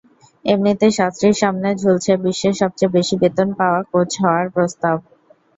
[0.45, 4.97] এমনিতে শাস্ত্রীর সামনে ঝুলছে বিশ্বের সবচেয়ে বেশি বেতন পাওয়া কোচ হওয়ার প্রস্তাব।